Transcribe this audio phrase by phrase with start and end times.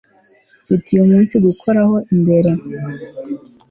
[0.61, 2.51] Mfite uyu munsi gukoraho imbeho